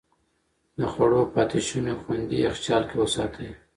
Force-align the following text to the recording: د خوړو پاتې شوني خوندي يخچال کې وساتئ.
د 0.77 0.79
خوړو 0.91 1.21
پاتې 1.33 1.59
شوني 1.67 1.93
خوندي 2.01 2.37
يخچال 2.47 2.83
کې 2.89 2.95
وساتئ. 3.01 3.49